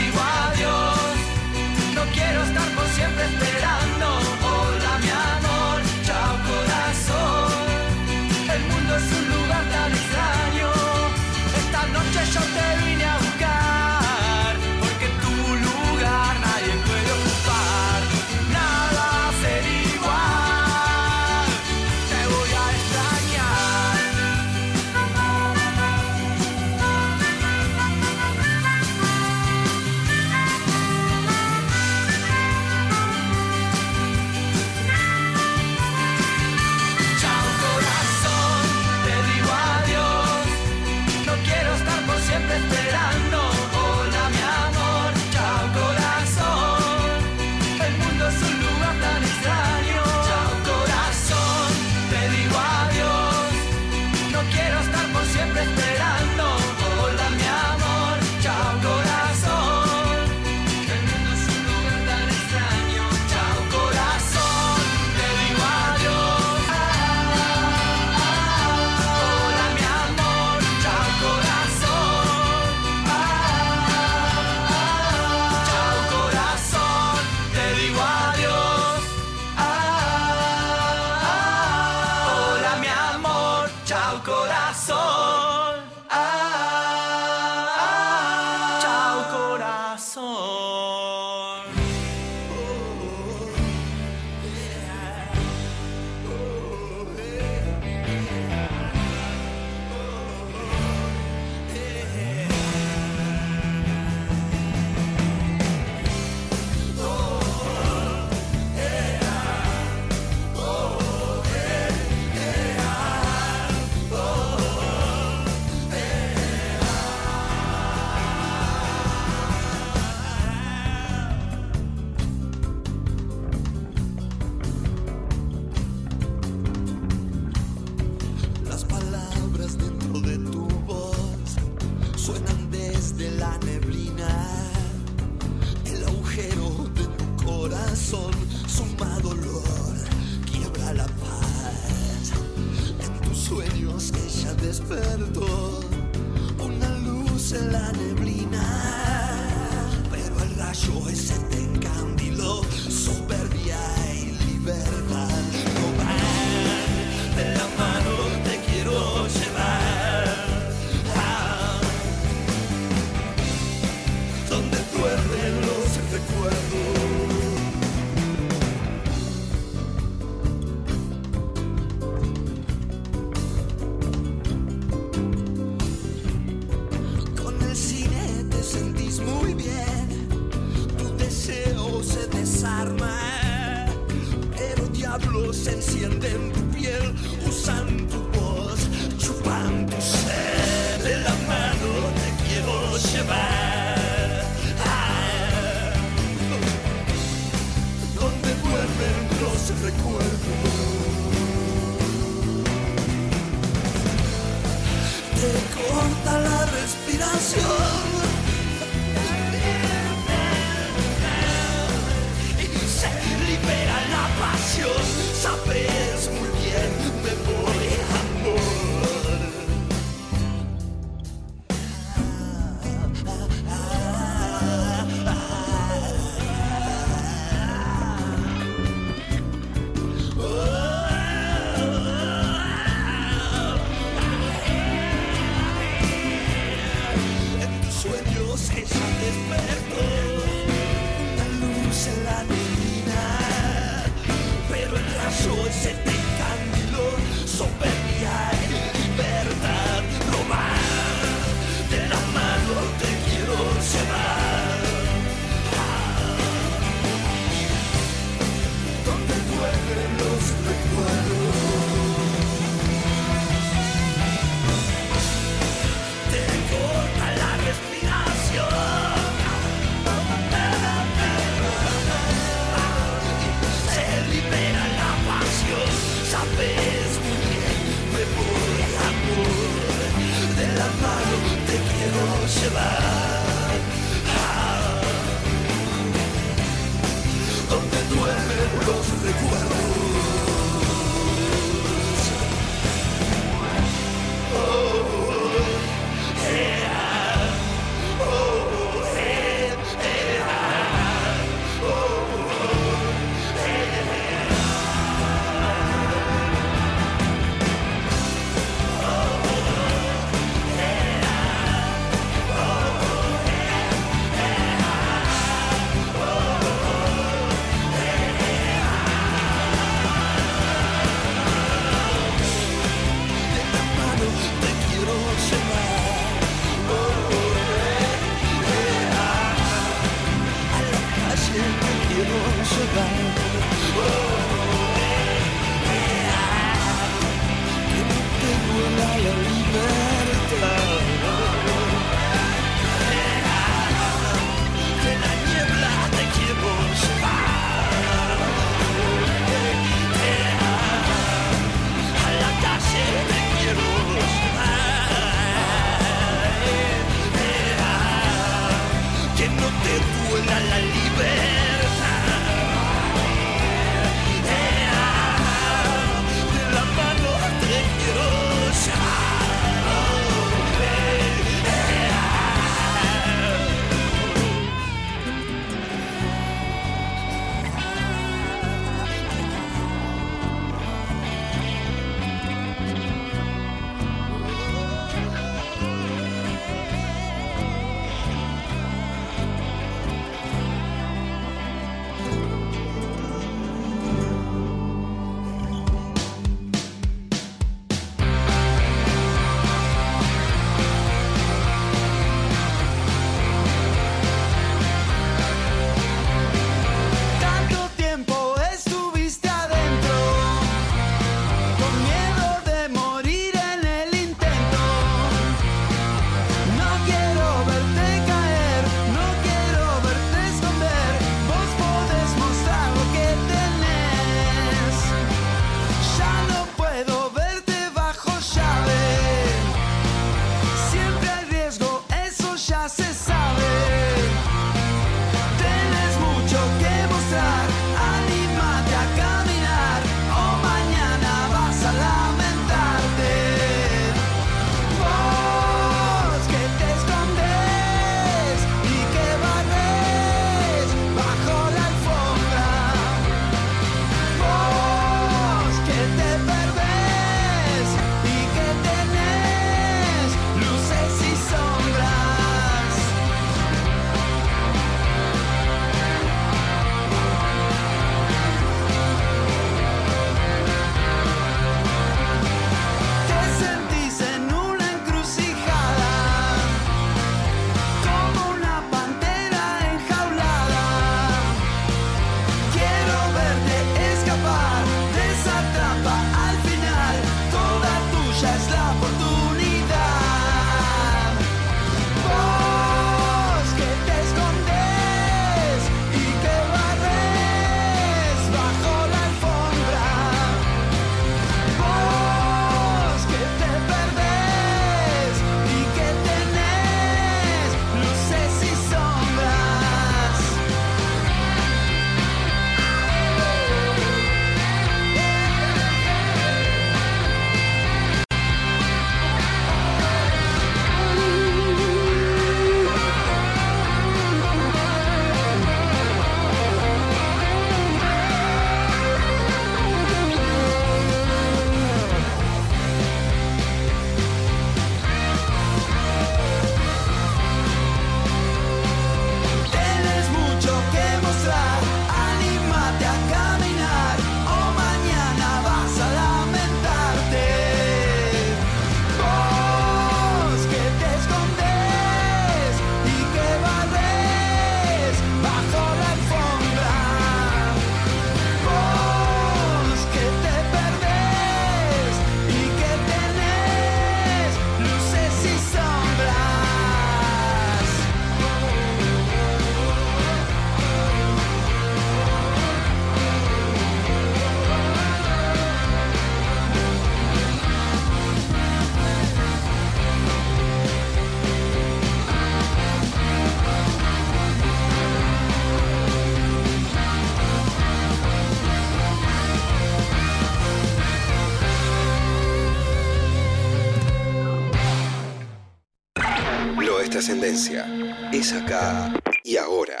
Trascendencia. 597.28 597.84
Es 598.32 598.54
acá 598.54 599.12
y 599.44 599.58
ahora. 599.58 600.00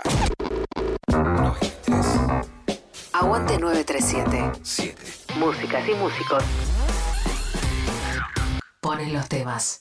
93. 1.12 2.06
Aguante 3.12 3.58
937. 3.58 4.52
7. 4.62 5.02
Músicas 5.38 5.86
y 5.88 5.94
músicos. 5.94 6.42
Ponen 8.80 9.12
los 9.12 9.28
temas. 9.28 9.78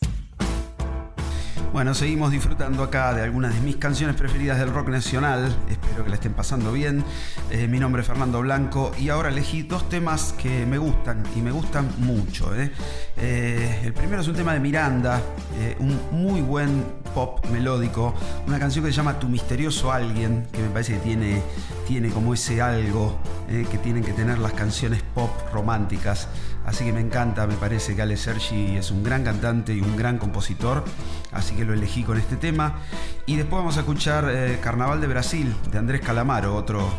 Bueno, 1.78 1.94
seguimos 1.94 2.32
disfrutando 2.32 2.82
acá 2.82 3.14
de 3.14 3.22
algunas 3.22 3.54
de 3.54 3.60
mis 3.60 3.76
canciones 3.76 4.16
preferidas 4.16 4.58
del 4.58 4.74
rock 4.74 4.88
nacional. 4.88 5.56
Espero 5.70 6.04
que 6.04 6.10
la 6.10 6.16
estén 6.16 6.34
pasando 6.34 6.72
bien. 6.72 7.04
Eh, 7.52 7.68
mi 7.68 7.80
nombre 7.80 8.02
es 8.02 8.08
Fernando 8.08 8.42
Blanco 8.42 8.92
y 8.98 9.10
ahora 9.10 9.30
elegí 9.30 9.64
dos 9.64 9.88
temas 9.88 10.34
que 10.34 10.66
me 10.66 10.78
gustan 10.80 11.24
y 11.36 11.42
me 11.42 11.52
gustan 11.52 11.88
mucho. 12.00 12.56
¿eh? 12.56 12.72
Eh, 13.18 13.82
el 13.84 13.94
primero 13.94 14.22
es 14.22 14.28
un 14.28 14.36
tema 14.36 14.54
de 14.54 14.60
Miranda, 14.60 15.22
un 15.80 16.00
muy 16.12 16.42
buen 16.42 16.84
pop 17.08 17.46
melódico, 17.48 18.14
una 18.48 18.60
canción 18.60 18.86
que 18.86 18.92
se 18.92 18.98
llama 18.98 19.20
Tu 19.20 19.28
misterioso 19.28 19.92
alguien, 19.92 20.48
que 20.52 20.62
me 20.62 20.70
parece 20.70 20.94
que 20.94 21.00
tiene, 21.00 21.42
tiene 21.88 22.10
como 22.10 22.34
ese 22.34 22.62
algo 22.62 23.18
que 23.48 23.78
tienen 23.78 24.04
que 24.04 24.12
tener 24.12 24.40
las 24.40 24.54
canciones 24.54 25.02
pop 25.16 25.30
románticas. 25.54 26.28
Así 26.66 26.84
que 26.84 26.92
me 26.92 27.00
encanta, 27.00 27.48
me 27.48 27.56
parece 27.56 27.96
que 27.96 28.02
Ale 28.02 28.18
Sergi 28.18 28.76
es 28.76 28.92
un 28.92 29.02
gran 29.02 29.24
cantante 29.24 29.74
y 29.74 29.80
un 29.80 29.96
gran 29.96 30.18
compositor, 30.18 30.84
así 31.32 31.56
que 31.56 31.64
lo 31.64 31.74
elegí 31.74 32.04
con 32.04 32.18
este 32.18 32.36
tema. 32.36 32.80
Y 33.26 33.38
después 33.38 33.60
vamos 33.60 33.78
a 33.78 33.82
escuchar 33.82 34.30
eh, 34.30 34.60
Carnaval 34.62 35.00
de 35.00 35.08
Brasil 35.08 35.56
de 35.72 35.78
Andrés 35.78 36.02
Calamaro, 36.02 36.56
otro 36.56 36.90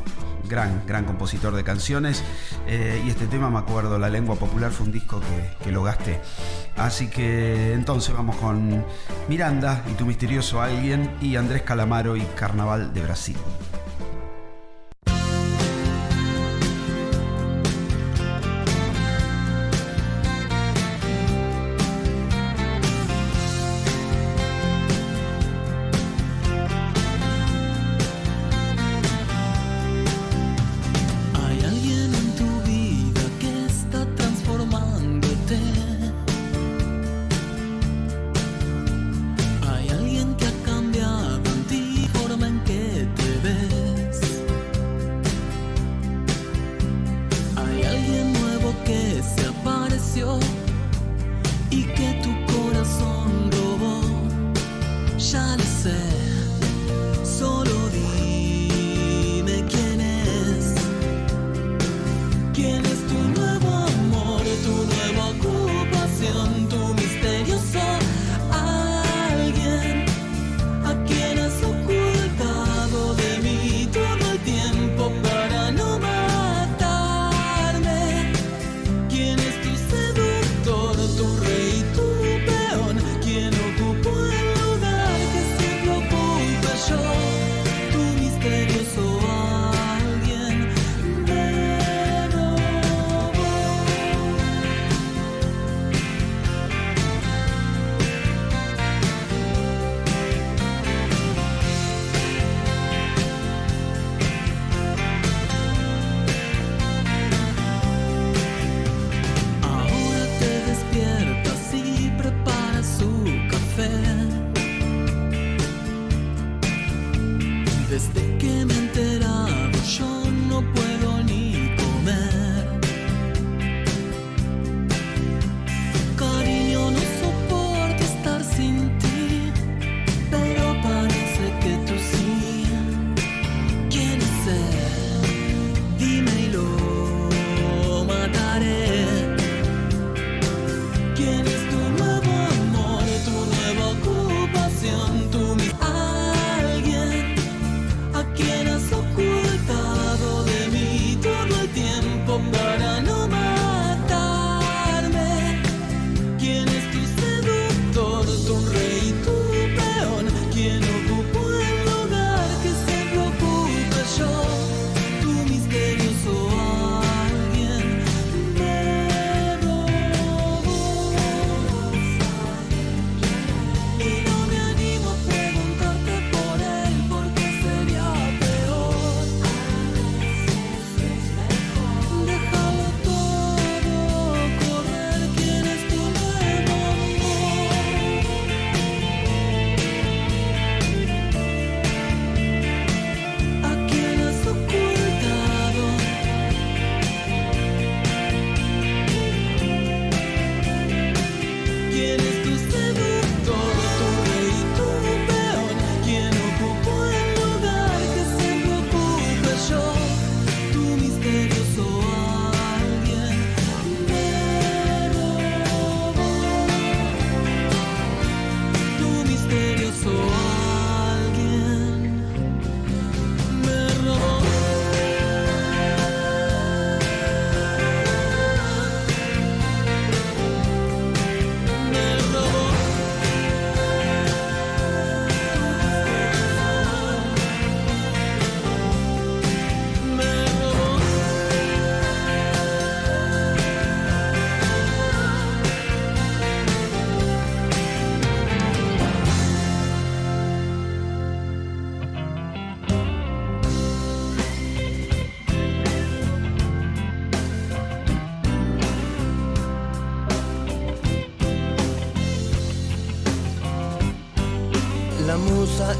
gran, 0.48 0.82
gran 0.86 1.04
compositor 1.04 1.54
de 1.54 1.64
canciones. 1.64 2.22
Eh, 2.66 3.02
y 3.04 3.10
este 3.10 3.26
tema, 3.26 3.50
me 3.50 3.58
acuerdo, 3.58 3.98
La 3.98 4.08
Lengua 4.08 4.36
Popular 4.36 4.70
fue 4.70 4.86
un 4.86 4.92
disco 4.92 5.20
que, 5.20 5.64
que 5.64 5.72
lo 5.72 5.82
gasté. 5.82 6.20
Así 6.76 7.08
que 7.08 7.74
entonces 7.74 8.14
vamos 8.14 8.36
con 8.36 8.84
Miranda 9.28 9.84
y 9.90 9.94
Tu 9.94 10.06
Misterioso 10.06 10.60
Alguien 10.60 11.10
y 11.20 11.36
Andrés 11.36 11.62
Calamaro 11.62 12.16
y 12.16 12.22
Carnaval 12.34 12.92
de 12.92 13.02
Brasil. 13.02 13.36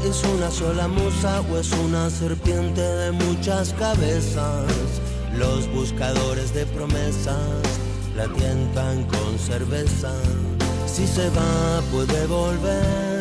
Es 0.09 0.23
una 0.23 0.49
sola 0.49 0.87
musa 0.87 1.41
o 1.41 1.57
es 1.57 1.71
una 1.71 2.09
serpiente 2.09 2.81
de 2.81 3.11
muchas 3.11 3.73
cabezas. 3.73 4.65
Los 5.37 5.69
buscadores 5.71 6.51
de 6.53 6.65
promesas 6.65 7.61
la 8.15 8.27
tientan 8.33 9.03
con 9.03 9.37
cerveza. 9.37 10.11
Si 10.87 11.05
se 11.05 11.29
va 11.29 11.81
puede 11.91 12.25
volver 12.25 13.19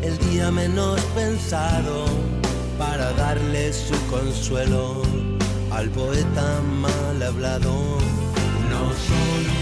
el 0.00 0.16
día 0.30 0.50
menos 0.50 1.00
pensado 1.14 2.06
para 2.78 3.12
darle 3.12 3.70
su 3.72 3.94
consuelo 4.06 5.02
al 5.70 5.90
poeta 5.90 6.60
mal 6.80 7.22
hablado. 7.22 7.72
No 8.70 8.88
son 9.06 9.59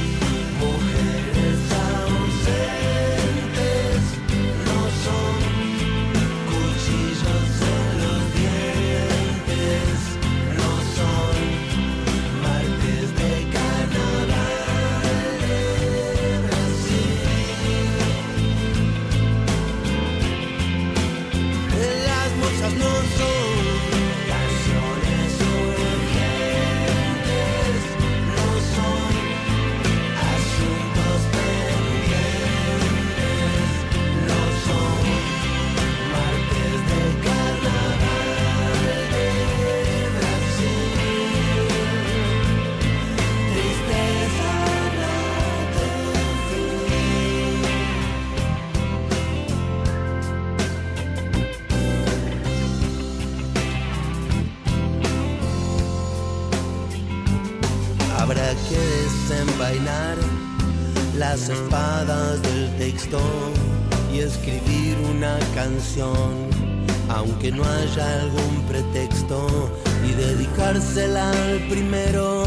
aunque 67.38 67.52
no 67.52 67.62
haya 67.62 68.20
algún 68.22 68.64
pretexto, 68.66 69.70
y 70.04 70.12
dedicársela 70.12 71.30
al 71.30 71.68
primero 71.68 72.44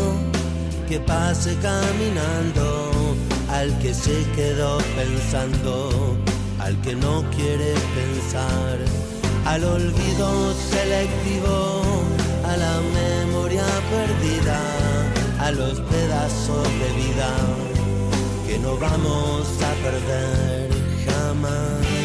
que 0.89 0.99
pase 0.99 1.55
caminando, 1.61 2.91
al 3.49 3.77
que 3.79 3.93
se 3.93 4.25
quedó 4.35 4.79
pensando, 4.97 6.17
al 6.59 6.75
que 6.81 6.93
no 6.95 7.23
quiere 7.37 7.73
pensar, 7.95 8.79
al 9.45 9.63
olvido 9.63 10.53
selectivo, 10.69 11.81
a 12.45 12.57
la 12.57 12.81
memoria 12.93 13.63
perdida, 13.89 14.59
a 15.39 15.51
los 15.51 15.79
pedazos 15.79 16.67
de 16.67 16.89
vida 17.01 17.33
que 18.45 18.59
no 18.59 18.75
vamos 18.75 19.47
a 19.63 19.71
perder 19.85 20.69
jamás. 21.05 22.00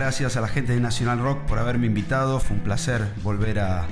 Gracias 0.00 0.38
a 0.38 0.40
la 0.40 0.48
gente 0.48 0.72
de 0.72 0.80
Nacional 0.80 1.18
Rock 1.18 1.40
por 1.40 1.58
haberme 1.58 1.86
invitado. 1.86 2.40
Fue 2.40 2.56
un 2.56 2.62
placer 2.62 3.06
volver 3.22 3.58
a, 3.58 3.86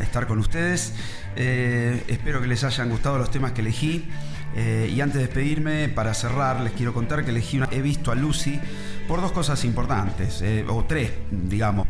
estar 0.00 0.28
con 0.28 0.38
ustedes. 0.38 0.94
Eh, 1.34 2.04
espero 2.06 2.40
que 2.40 2.46
les 2.46 2.62
hayan 2.62 2.88
gustado 2.88 3.18
los 3.18 3.28
temas 3.28 3.50
que 3.50 3.60
elegí. 3.60 4.08
Eh, 4.54 4.88
y 4.94 5.00
antes 5.00 5.16
de 5.16 5.22
despedirme, 5.26 5.88
para 5.88 6.14
cerrar, 6.14 6.60
les 6.60 6.72
quiero 6.72 6.94
contar 6.94 7.24
que 7.24 7.30
elegí 7.30 7.56
una, 7.56 7.68
he 7.72 7.82
visto 7.82 8.12
a 8.12 8.14
Lucy 8.14 8.60
por 9.08 9.20
dos 9.20 9.32
cosas 9.32 9.64
importantes, 9.64 10.40
eh, 10.40 10.64
o 10.68 10.84
tres, 10.84 11.10
digamos. 11.32 11.88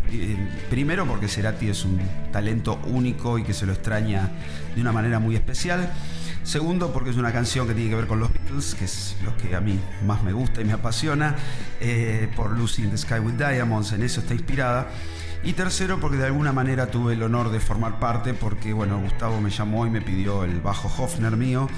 Primero, 0.71 1.07
porque 1.07 1.29
Cerati 1.29 1.69
es 1.69 1.85
un 1.85 2.01
talento 2.33 2.81
único 2.87 3.39
y 3.39 3.45
que 3.45 3.53
se 3.53 3.67
lo 3.67 3.75
extraña 3.75 4.31
de 4.75 4.81
una 4.81 4.93
manera 4.93 5.19
muy 5.19 5.37
especial. 5.37 5.93
Segundo, 6.49 6.95
porque 6.95 7.11
es 7.11 7.19
una 7.19 7.31
canción 7.31 7.69
que 7.69 7.75
tiene 7.75 7.91
que 7.91 7.97
ver 7.97 8.07
con 8.07 8.21
los 8.21 8.33
Beatles, 8.33 8.75
que 8.75 8.87
es 8.87 9.17
lo 9.23 9.37
que 9.37 9.55
a 9.55 9.61
mí 9.61 9.79
más 10.07 10.23
me 10.23 10.33
gusta 10.33 10.63
y 10.63 10.65
me 10.65 10.73
apasiona, 10.73 11.37
eh, 11.79 12.27
por 12.35 12.53
Lucy 12.53 12.85
in 12.85 12.91
the 12.91 12.97
Sky 12.97 13.19
with 13.19 13.35
Diamonds, 13.35 13.93
en 13.93 14.03
eso 14.03 14.21
está 14.21 14.33
inspirada. 14.33 14.89
Y 15.45 15.53
tercero, 15.53 16.01
porque 16.01 16.17
de 16.17 16.25
alguna 16.25 16.55
manera 16.55 16.91
tuve 16.91 17.13
el 17.13 17.23
honor 17.23 17.51
de 17.51 17.61
formar 17.61 18.01
parte, 18.01 18.33
porque 18.33 18.73
bueno, 18.73 18.99
Gustavo 18.99 19.43
me 19.43 19.51
llamó 19.51 19.87
y 19.87 19.91
me 19.91 20.01
pidió 20.01 20.43
el 20.43 20.63
bajo 20.63 20.89
Hofner 20.89 21.37
mío 21.37 21.69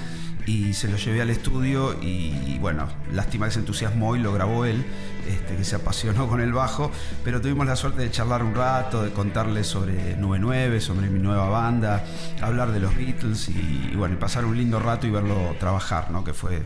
y 0.45 0.73
se 0.73 0.87
lo 0.87 0.97
llevé 0.97 1.21
al 1.21 1.29
estudio 1.29 1.95
y, 2.01 2.57
bueno, 2.59 2.87
lástima 3.13 3.45
que 3.47 3.53
se 3.53 3.59
entusiasmó 3.59 4.15
y 4.15 4.19
lo 4.19 4.33
grabó 4.33 4.65
él, 4.65 4.85
este, 5.27 5.55
que 5.55 5.63
se 5.63 5.75
apasionó 5.75 6.27
con 6.27 6.41
el 6.41 6.53
bajo, 6.53 6.91
pero 7.23 7.41
tuvimos 7.41 7.67
la 7.67 7.75
suerte 7.75 8.01
de 8.01 8.11
charlar 8.11 8.43
un 8.43 8.55
rato, 8.55 9.03
de 9.03 9.11
contarle 9.11 9.63
sobre 9.63 10.15
99, 10.17 10.81
sobre 10.81 11.09
mi 11.09 11.19
nueva 11.19 11.49
banda, 11.49 12.03
hablar 12.41 12.71
de 12.71 12.79
los 12.79 12.95
Beatles 12.95 13.49
y, 13.49 13.95
bueno, 13.95 14.17
pasar 14.19 14.45
un 14.45 14.57
lindo 14.57 14.79
rato 14.79 15.07
y 15.07 15.11
verlo 15.11 15.55
trabajar, 15.59 16.11
¿no? 16.11 16.23
que 16.23 16.33
fue 16.33 16.63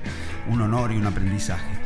un 0.47 0.61
honor 0.61 0.91
y 0.91 0.97
un 0.97 1.07
aprendizaje. 1.07 1.80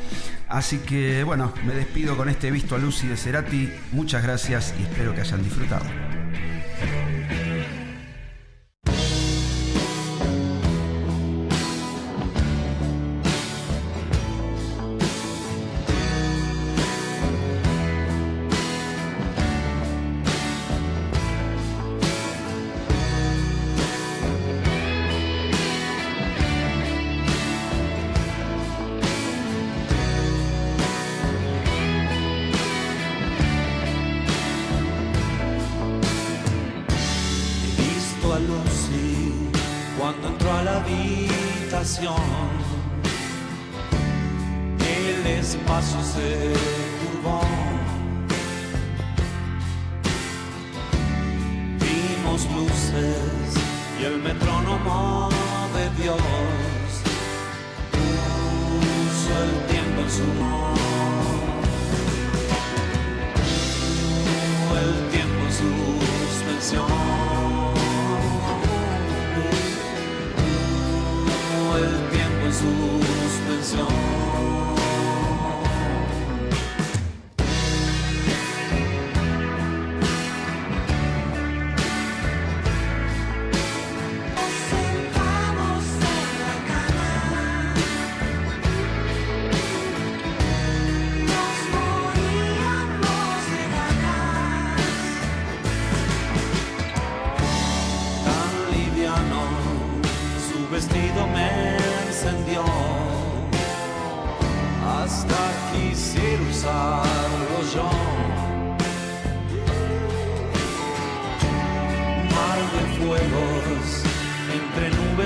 Así 0.48 0.80
que 0.80 1.24
bueno, 1.24 1.54
me 1.64 1.76
despido 1.76 2.18
con 2.18 2.28
este 2.28 2.50
visto 2.50 2.76
a 2.76 2.80
Lucy 2.80 3.08
de 3.08 3.18
Cerati, 3.18 3.72
muchas 3.92 4.24
gracias 4.24 4.74
y 4.80 4.84
espero 4.84 5.14
que 5.14 5.22
hayan 5.22 5.44
disfrutado. 5.44 5.86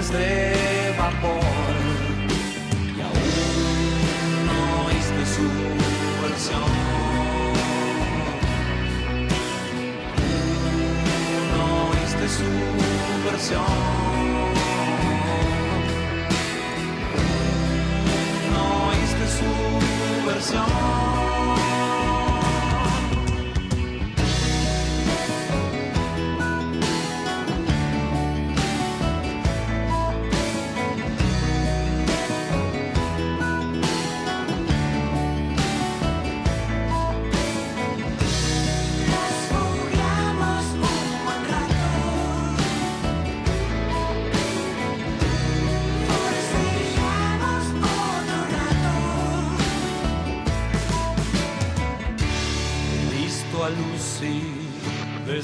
Nubes 0.03 0.11
de 0.11 0.95
vapor. 0.97 1.75
Y 2.97 3.01
aún 3.01 4.45
no 4.47 4.85
oíste 4.87 5.25
su 5.25 5.47
versión. 6.21 6.61
no 11.51 11.89
oíste 11.89 12.29
su 12.29 12.49
versión. 13.25 13.63
No 18.51 18.63
oíste 18.89 19.25
su 19.27 20.25
versión. 20.27 21.22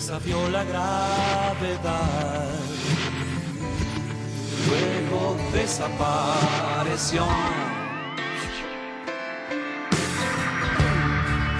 Desafió 0.09 0.49
la 0.49 0.63
gravedad. 0.63 2.49
Luego 4.67 5.37
desapareció. 5.53 7.27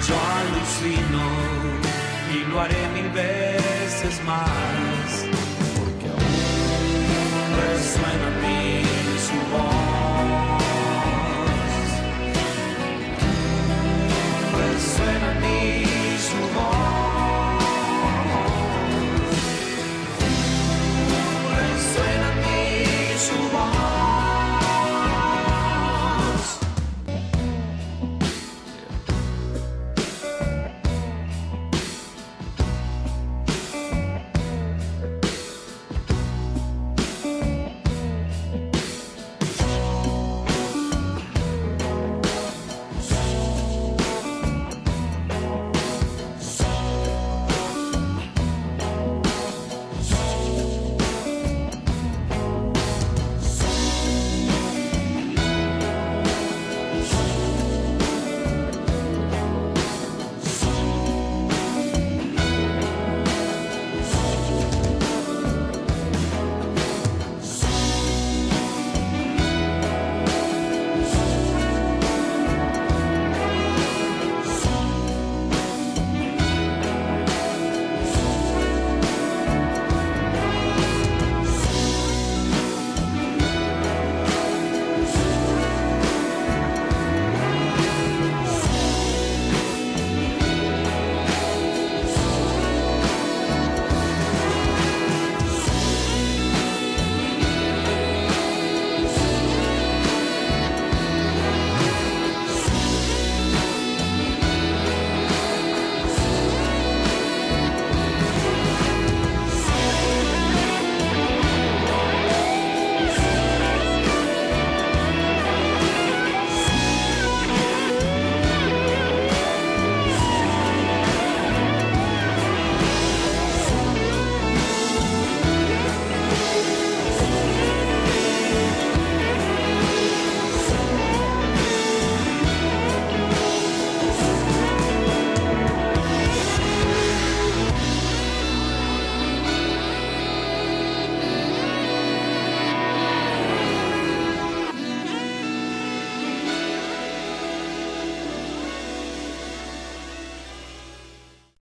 Yo 0.04 0.16
alucino 0.40 1.24
y 2.34 2.50
lo 2.50 2.60
haré 2.60 2.88
mil 2.88 3.08
veces 3.10 4.20
más. 4.24 4.59